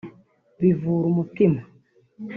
[0.59, 1.61] bivura umutima